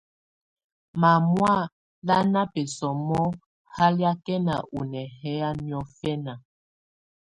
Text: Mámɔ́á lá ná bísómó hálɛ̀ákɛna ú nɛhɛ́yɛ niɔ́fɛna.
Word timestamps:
Mámɔ́á 1.01 1.59
lá 2.07 2.17
ná 2.33 2.41
bísómó 2.53 3.21
hálɛ̀ákɛna 3.75 4.55
ú 4.77 4.79
nɛhɛ́yɛ 4.91 5.49
niɔ́fɛna. 5.65 6.33